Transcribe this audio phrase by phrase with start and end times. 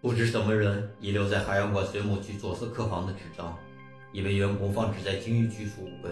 [0.00, 3.58] 不知什么人遗留在海洋馆水母区左侧客房的纸张，
[4.12, 6.10] 已被员工放置在鲸鱼区储物柜。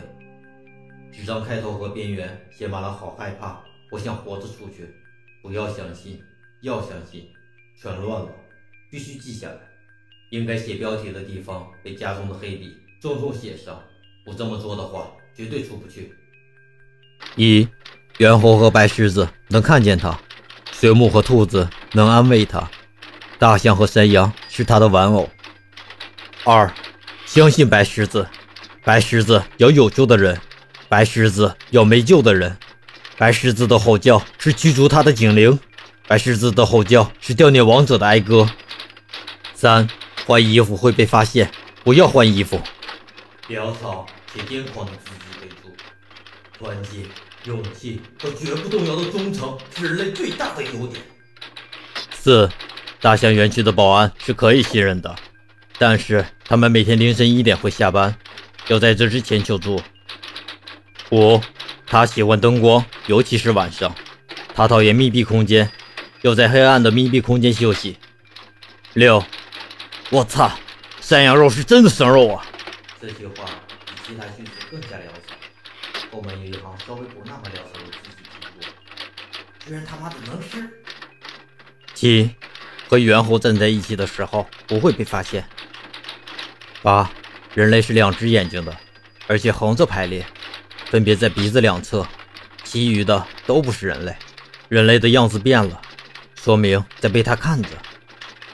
[1.12, 3.62] 纸张开头和边缘写满了“好害怕，
[3.92, 4.92] 我想活着出去，
[5.40, 6.20] 不要相信，
[6.62, 7.28] 要相信”，
[7.80, 8.28] 全乱了，
[8.90, 9.58] 必须记下来。
[10.30, 13.80] 应该写标题的地方被家中的黑笔重重写上，
[14.24, 16.12] 不这么做的话，绝对出不去。
[17.36, 17.68] 一，
[18.18, 20.20] 猿猴和白狮子能看见他，
[20.72, 22.68] 水母和兔子能安慰他。
[23.38, 25.28] 大象和山羊是他的玩偶。
[26.44, 26.72] 二，
[27.26, 28.26] 相信白狮子，
[28.82, 30.40] 白狮子要有救的人，
[30.88, 32.56] 白狮子要没救的人。
[33.18, 35.58] 白狮子的吼叫是驱逐他的警铃，
[36.06, 38.48] 白狮子的吼叫是悼念亡者的哀歌。
[39.54, 39.88] 三，
[40.26, 41.50] 换衣服会被发现，
[41.82, 42.60] 不要换衣服。
[43.48, 45.76] 潦草且癫狂的自己为主，
[46.58, 47.06] 团结、
[47.44, 51.02] 勇气和绝不动摇的忠诚是人类最大的优点。
[52.12, 52.48] 四。
[53.00, 55.14] 大象园区的保安是可以信任的，
[55.78, 58.16] 但是他们每天凌晨一点会下班，
[58.68, 59.80] 要在这之前求助。
[61.10, 61.40] 五，
[61.86, 63.94] 他喜欢灯光，尤其是晚上。
[64.54, 65.70] 他讨厌密闭空间，
[66.22, 67.98] 要在黑暗的密闭空间休息。
[68.94, 69.22] 六，
[70.10, 70.50] 我操，
[71.00, 72.44] 山羊肉是真的生肉啊！
[73.00, 73.44] 这句话
[73.84, 75.36] 比其他句子更加潦草，
[76.10, 80.68] 后面有一行稍微不那么潦草的字句记住：居然他妈的能吃。
[81.94, 82.34] 七。
[82.88, 85.46] 和猿猴站在一起的时候不会被发现。
[86.82, 87.10] 八，
[87.54, 88.76] 人类是两只眼睛的，
[89.26, 90.24] 而且横着排列，
[90.86, 92.06] 分别在鼻子两侧，
[92.62, 94.14] 其余的都不是人类。
[94.68, 95.80] 人类的样子变了，
[96.34, 97.68] 说明在被他看着。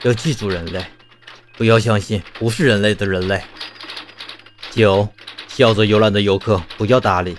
[0.03, 0.85] 要记住人类，
[1.57, 3.41] 不要相信不是人类的人类。
[4.71, 5.07] 九，
[5.47, 7.37] 笑着游览的游客不要搭理，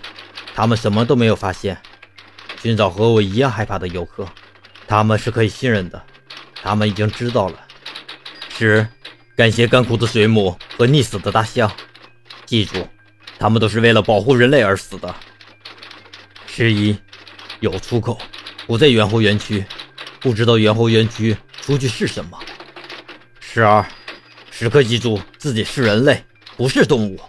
[0.55, 1.77] 他们什么都没有发现。
[2.63, 4.27] 寻找和我一样害怕的游客，
[4.87, 6.03] 他们是可以信任的。
[6.65, 7.61] 他们已经知道了。
[8.49, 8.89] 十，
[9.37, 11.71] 感谢干枯的水母和溺死的大象。
[12.47, 12.89] 记住，
[13.39, 15.15] 他们都是为了保护人类而死的。
[16.47, 16.97] 十一，
[17.61, 18.19] 有出口，
[18.67, 19.63] 不在猿猴园区，
[20.21, 22.39] 不知道猿猴园区出去是什么。
[23.41, 23.85] 十二，
[24.51, 26.25] 时刻记住自己是人类，
[26.57, 27.21] 不是动物。